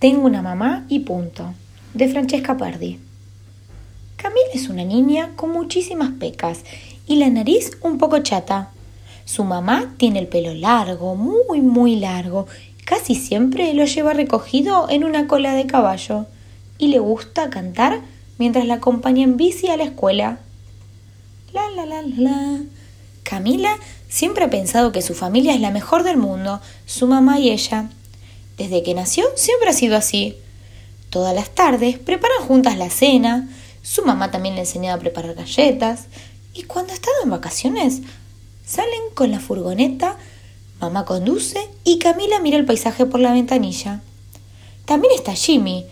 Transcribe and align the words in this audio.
Tengo 0.00 0.24
una 0.24 0.40
mamá 0.40 0.86
y 0.88 1.00
punto. 1.00 1.52
De 1.92 2.08
Francesca 2.08 2.56
Pardi. 2.56 2.98
Camila 4.16 4.48
es 4.54 4.70
una 4.70 4.82
niña 4.82 5.32
con 5.36 5.52
muchísimas 5.52 6.12
pecas 6.12 6.60
y 7.06 7.16
la 7.16 7.28
nariz 7.28 7.72
un 7.82 7.98
poco 7.98 8.20
chata. 8.20 8.70
Su 9.26 9.44
mamá 9.44 9.92
tiene 9.98 10.20
el 10.20 10.26
pelo 10.26 10.54
largo, 10.54 11.16
muy, 11.16 11.60
muy 11.60 11.96
largo. 11.96 12.46
Casi 12.86 13.14
siempre 13.14 13.74
lo 13.74 13.84
lleva 13.84 14.14
recogido 14.14 14.88
en 14.88 15.04
una 15.04 15.26
cola 15.26 15.52
de 15.52 15.66
caballo. 15.66 16.24
Y 16.78 16.88
le 16.88 16.98
gusta 16.98 17.50
cantar 17.50 18.00
mientras 18.38 18.64
la 18.64 18.76
acompaña 18.76 19.22
en 19.22 19.36
bici 19.36 19.68
a 19.68 19.76
la 19.76 19.84
escuela. 19.84 20.38
La, 21.52 21.68
la, 21.76 21.84
la, 21.84 22.00
la. 22.00 22.60
Camila 23.22 23.76
siempre 24.08 24.44
ha 24.44 24.50
pensado 24.50 24.92
que 24.92 25.02
su 25.02 25.12
familia 25.12 25.52
es 25.52 25.60
la 25.60 25.70
mejor 25.70 26.04
del 26.04 26.16
mundo, 26.16 26.62
su 26.86 27.06
mamá 27.06 27.38
y 27.38 27.50
ella. 27.50 27.90
Desde 28.60 28.82
que 28.82 28.92
nació 28.92 29.24
siempre 29.36 29.70
ha 29.70 29.72
sido 29.72 29.96
así. 29.96 30.36
Todas 31.08 31.34
las 31.34 31.48
tardes 31.48 31.98
preparan 31.98 32.46
juntas 32.46 32.76
la 32.76 32.90
cena, 32.90 33.48
su 33.80 34.04
mamá 34.04 34.30
también 34.30 34.54
le 34.54 34.60
enseñaba 34.60 34.96
a 34.96 35.00
preparar 35.00 35.34
galletas, 35.34 36.08
y 36.52 36.64
cuando 36.64 36.92
están 36.92 37.14
en 37.24 37.30
vacaciones 37.30 38.02
salen 38.66 39.00
con 39.14 39.30
la 39.30 39.40
furgoneta, 39.40 40.18
mamá 40.78 41.06
conduce 41.06 41.70
y 41.84 41.98
Camila 41.98 42.38
mira 42.40 42.58
el 42.58 42.66
paisaje 42.66 43.06
por 43.06 43.20
la 43.20 43.32
ventanilla. 43.32 44.02
También 44.84 45.14
está 45.14 45.32
Jimmy, 45.32 45.86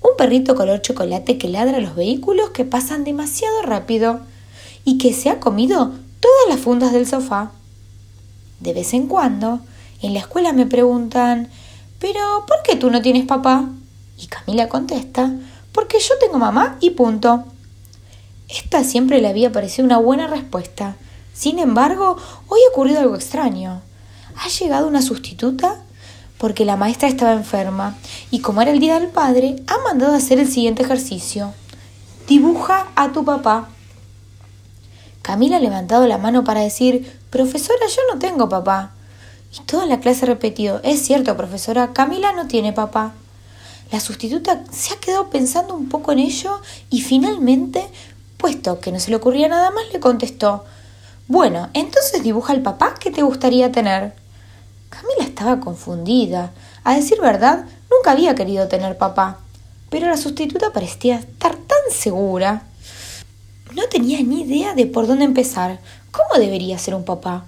un 0.00 0.16
perrito 0.16 0.54
color 0.54 0.80
chocolate 0.80 1.38
que 1.38 1.48
ladra 1.48 1.78
a 1.78 1.80
los 1.80 1.96
vehículos 1.96 2.50
que 2.50 2.64
pasan 2.64 3.02
demasiado 3.02 3.62
rápido 3.62 4.20
y 4.84 4.96
que 4.98 5.12
se 5.12 5.28
ha 5.28 5.40
comido 5.40 5.90
todas 6.20 6.48
las 6.48 6.60
fundas 6.60 6.92
del 6.92 7.08
sofá. 7.08 7.50
De 8.60 8.74
vez 8.74 8.94
en 8.94 9.08
cuando, 9.08 9.58
en 10.02 10.14
la 10.14 10.20
escuela 10.20 10.52
me 10.52 10.66
preguntan 10.66 11.50
pero, 12.02 12.44
¿por 12.48 12.62
qué 12.64 12.74
tú 12.74 12.90
no 12.90 13.00
tienes 13.00 13.26
papá? 13.26 13.68
Y 14.18 14.26
Camila 14.26 14.68
contesta, 14.68 15.30
porque 15.70 16.00
yo 16.00 16.18
tengo 16.18 16.36
mamá 16.36 16.76
y 16.80 16.90
punto. 16.90 17.44
Esta 18.48 18.82
siempre 18.82 19.20
le 19.20 19.28
había 19.28 19.52
parecido 19.52 19.86
una 19.86 19.98
buena 19.98 20.26
respuesta. 20.26 20.96
Sin 21.32 21.60
embargo, 21.60 22.16
hoy 22.48 22.58
ha 22.66 22.72
ocurrido 22.72 22.98
algo 22.98 23.14
extraño. 23.14 23.82
Ha 24.34 24.48
llegado 24.48 24.88
una 24.88 25.00
sustituta 25.00 25.80
porque 26.38 26.64
la 26.64 26.74
maestra 26.74 27.08
estaba 27.08 27.34
enferma 27.34 27.96
y 28.32 28.40
como 28.40 28.62
era 28.62 28.72
el 28.72 28.80
Día 28.80 28.98
del 28.98 29.08
Padre, 29.08 29.62
ha 29.68 29.78
mandado 29.84 30.14
a 30.14 30.16
hacer 30.16 30.40
el 30.40 30.50
siguiente 30.50 30.82
ejercicio. 30.82 31.54
Dibuja 32.26 32.88
a 32.96 33.12
tu 33.12 33.24
papá. 33.24 33.68
Camila 35.22 35.58
ha 35.58 35.60
levantado 35.60 36.08
la 36.08 36.18
mano 36.18 36.42
para 36.42 36.62
decir, 36.62 37.20
Profesora, 37.30 37.86
yo 37.86 38.02
no 38.12 38.18
tengo 38.18 38.48
papá. 38.48 38.90
Y 39.54 39.60
toda 39.64 39.86
la 39.86 40.00
clase 40.00 40.24
repetido, 40.24 40.80
es 40.82 41.02
cierto, 41.02 41.36
profesora, 41.36 41.92
Camila 41.92 42.32
no 42.32 42.46
tiene 42.46 42.72
papá. 42.72 43.12
La 43.90 44.00
sustituta 44.00 44.64
se 44.70 44.94
ha 44.94 44.96
quedado 44.96 45.28
pensando 45.28 45.74
un 45.74 45.90
poco 45.90 46.12
en 46.12 46.20
ello 46.20 46.62
y 46.88 47.02
finalmente, 47.02 47.86
puesto 48.38 48.80
que 48.80 48.90
no 48.90 48.98
se 48.98 49.10
le 49.10 49.16
ocurría 49.16 49.48
nada 49.48 49.70
más, 49.70 49.84
le 49.92 50.00
contestó 50.00 50.64
Bueno, 51.28 51.68
entonces 51.74 52.22
dibuja 52.22 52.54
el 52.54 52.62
papá 52.62 52.94
que 52.94 53.10
te 53.10 53.22
gustaría 53.22 53.70
tener. 53.70 54.14
Camila 54.88 55.24
estaba 55.24 55.60
confundida. 55.60 56.52
A 56.84 56.94
decir 56.94 57.20
verdad, 57.20 57.66
nunca 57.90 58.12
había 58.12 58.34
querido 58.34 58.68
tener 58.68 58.96
papá. 58.96 59.40
Pero 59.90 60.06
la 60.06 60.16
sustituta 60.16 60.72
parecía 60.72 61.16
estar 61.16 61.54
tan 61.54 61.78
segura. 61.90 62.62
No 63.74 63.82
tenía 63.90 64.22
ni 64.22 64.42
idea 64.42 64.74
de 64.74 64.86
por 64.86 65.06
dónde 65.06 65.26
empezar. 65.26 65.80
¿Cómo 66.10 66.40
debería 66.42 66.78
ser 66.78 66.94
un 66.94 67.04
papá? 67.04 67.44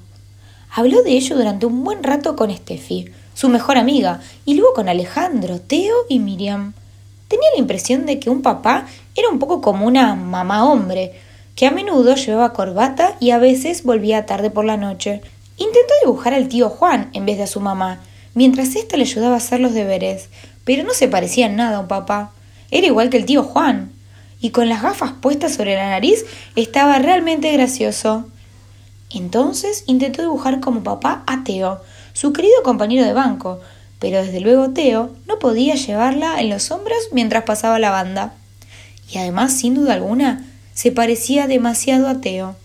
Habló 0.77 1.05
de 1.05 1.13
ello 1.13 1.37
durante 1.37 1.67
un 1.67 1.85
buen 1.85 2.03
rato 2.03 2.35
con 2.35 2.53
Steffi, 2.53 3.09
su 3.33 3.49
mejor 3.49 3.79
amiga, 3.79 4.21
y 4.45 4.55
luego 4.55 4.75
con 4.75 4.89
Alejandro, 4.89 5.61
Teo 5.61 5.95
y 6.09 6.19
Miriam. 6.19 6.73
Tenía 7.29 7.49
la 7.55 7.61
impresión 7.61 8.07
de 8.07 8.19
que 8.19 8.29
un 8.29 8.43
papá 8.43 8.89
era 9.15 9.29
un 9.29 9.39
poco 9.39 9.61
como 9.61 9.87
una 9.87 10.17
mamá 10.17 10.69
hombre, 10.69 11.13
que 11.55 11.69
a 11.69 11.71
menudo 11.71 12.17
llevaba 12.17 12.53
corbata 12.53 13.17
y 13.21 13.31
a 13.31 13.39
veces 13.39 13.85
volvía 13.85 14.27
tarde 14.27 14.51
por 14.51 14.65
la 14.65 14.77
noche. 14.77 15.21
Intentó 15.59 15.95
dibujar 16.03 16.35
al 16.35 16.49
tío 16.49 16.69
Juan 16.69 17.09
en 17.13 17.25
vez 17.25 17.37
de 17.37 17.45
a 17.45 17.47
su 17.47 17.61
mamá, 17.61 18.01
mientras 18.35 18.75
ésta 18.75 18.97
le 18.97 19.05
ayudaba 19.05 19.35
a 19.35 19.39
hacer 19.39 19.61
los 19.61 19.75
deberes, 19.75 20.29
pero 20.65 20.83
no 20.83 20.93
se 20.93 21.07
parecía 21.07 21.47
en 21.47 21.55
nada 21.55 21.77
a 21.77 21.81
un 21.83 21.87
papá. 21.87 22.33
Era 22.73 22.89
igual 22.89 23.11
que 23.11 23.19
el 23.19 23.27
tío 23.27 23.45
Juan. 23.45 23.93
Y 24.41 24.51
con 24.51 24.69
las 24.69 24.83
gafas 24.83 25.13
puestas 25.13 25.55
sobre 25.55 25.77
la 25.77 25.89
nariz 25.89 26.25
estaba 26.57 26.99
realmente 26.99 27.53
gracioso. 27.53 28.29
Entonces 29.15 29.85
intentó 29.87 30.23
dibujar 30.23 30.61
como 30.61 30.83
papá 30.83 31.23
a 31.27 31.45
Teo, 31.45 31.81
su 32.13 32.33
querido 32.33 32.63
compañero 32.65 33.05
de 33.07 33.13
banco, 33.13 33.61
pero 34.01 34.23
desde 34.23 34.41
luego 34.41 34.71
Teo 34.71 35.11
no 35.29 35.39
podía 35.39 35.77
llevarla 35.77 36.41
en 36.41 36.51
los 36.51 36.71
hombros 36.73 36.99
mientras 37.13 37.45
pasaba 37.45 37.79
la 37.79 37.91
banda. 37.91 38.35
Y 39.09 39.19
además, 39.19 39.53
sin 39.53 39.75
duda 39.75 39.95
alguna, 39.95 40.45
se 40.75 40.91
parecía 40.91 41.47
demasiado 41.47 42.09
a 42.09 42.21
Teo. 42.21 42.57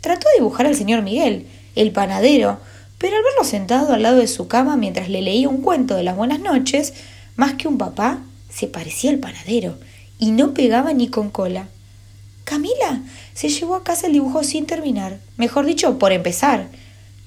Trató 0.00 0.26
de 0.30 0.38
dibujar 0.38 0.66
al 0.66 0.74
señor 0.74 1.02
Miguel, 1.02 1.46
el 1.76 1.92
panadero, 1.92 2.58
pero 2.96 3.16
al 3.16 3.22
verlo 3.22 3.44
sentado 3.44 3.92
al 3.92 4.02
lado 4.02 4.16
de 4.16 4.26
su 4.26 4.48
cama 4.48 4.76
mientras 4.76 5.10
le 5.10 5.20
leía 5.20 5.48
un 5.50 5.60
cuento 5.60 5.96
de 5.96 6.02
las 6.02 6.16
buenas 6.16 6.40
noches, 6.40 6.94
más 7.36 7.54
que 7.54 7.68
un 7.68 7.76
papá, 7.76 8.20
se 8.48 8.68
parecía 8.68 9.10
al 9.10 9.18
panadero, 9.18 9.76
y 10.18 10.30
no 10.30 10.54
pegaba 10.54 10.94
ni 10.94 11.08
con 11.08 11.28
cola. 11.28 11.68
Camila 12.44 13.02
se 13.34 13.48
llevó 13.48 13.74
a 13.74 13.84
casa 13.84 14.06
el 14.06 14.12
dibujo 14.12 14.44
sin 14.44 14.66
terminar, 14.66 15.18
mejor 15.36 15.66
dicho, 15.66 15.98
por 15.98 16.12
empezar. 16.12 16.68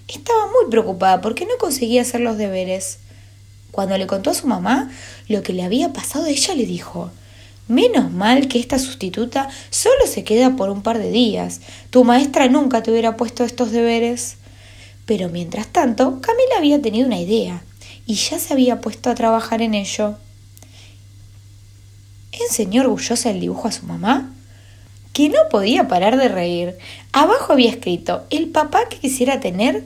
Estaba 0.07 0.45
muy 0.45 0.69
preocupada 0.69 1.21
porque 1.21 1.45
no 1.45 1.57
conseguía 1.59 2.03
hacer 2.03 2.21
los 2.21 2.37
deberes. 2.37 2.99
Cuando 3.71 3.97
le 3.97 4.07
contó 4.07 4.29
a 4.29 4.35
su 4.35 4.47
mamá 4.47 4.89
lo 5.27 5.43
que 5.43 5.53
le 5.53 5.63
había 5.63 5.91
pasado, 5.91 6.27
ella 6.27 6.55
le 6.55 6.65
dijo 6.65 7.11
Menos 7.67 8.11
mal 8.11 8.47
que 8.47 8.59
esta 8.59 8.79
sustituta 8.79 9.49
solo 9.71 10.07
se 10.07 10.23
queda 10.23 10.55
por 10.55 10.69
un 10.69 10.81
par 10.81 10.99
de 10.99 11.11
días. 11.11 11.59
Tu 11.89 12.03
maestra 12.05 12.47
nunca 12.47 12.81
te 12.81 12.91
hubiera 12.91 13.17
puesto 13.17 13.43
estos 13.43 13.71
deberes. 13.71 14.37
Pero 15.05 15.29
mientras 15.29 15.67
tanto, 15.67 16.21
Camila 16.21 16.57
había 16.57 16.81
tenido 16.81 17.07
una 17.07 17.19
idea 17.19 17.63
y 18.05 18.15
ya 18.15 18.39
se 18.39 18.53
había 18.53 18.79
puesto 18.79 19.09
a 19.09 19.15
trabajar 19.15 19.61
en 19.61 19.73
ello. 19.73 20.15
¿Enseñó 22.31 22.83
orgullosa 22.83 23.31
el 23.31 23.41
dibujo 23.41 23.67
a 23.67 23.71
su 23.71 23.85
mamá? 23.85 24.33
Que 25.17 25.29
no 25.29 25.49
podía 25.49 25.87
parar 25.87 26.15
de 26.15 26.27
reír. 26.27 26.77
Abajo 27.11 27.53
había 27.53 27.71
escrito, 27.71 28.25
el 28.29 28.49
papá 28.49 28.87
que 28.87 28.99
quisiera 28.99 29.39
tener 29.39 29.83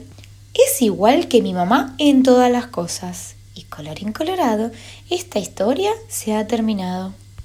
es 0.52 0.82
igual 0.82 1.26
que 1.26 1.40
mi 1.40 1.54
mamá 1.54 1.94
en 1.96 2.22
todas 2.22 2.52
las 2.52 2.66
cosas. 2.66 3.34
Y 3.54 3.62
colorín 3.62 4.12
colorado, 4.12 4.70
esta 5.08 5.38
historia 5.38 5.90
se 6.08 6.34
ha 6.34 6.46
terminado. 6.46 7.14